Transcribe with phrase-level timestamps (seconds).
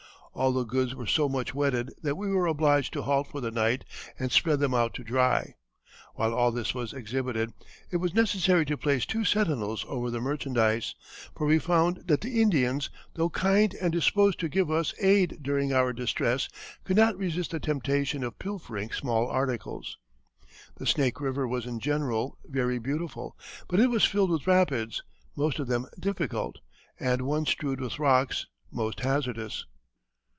[0.33, 3.51] All the goods were so much wetted that we were obliged to halt for the
[3.51, 3.83] night
[4.17, 5.55] and spread them out to dry.
[6.15, 7.51] While all this was exhibited,
[7.91, 10.95] it was necessary to place two sentinels over the merchandise,
[11.35, 15.73] for we found that the Indians, though kind and disposed to give us aid during
[15.73, 16.47] our distress,
[16.85, 19.97] could not resist the temptation of pilfering small articles."
[20.77, 23.35] The Snake River was in general very beautiful,
[23.67, 25.03] but it was filled with rapids,
[25.35, 26.59] most of them difficult,
[26.97, 29.65] and one strewed with rocks, most hazardous.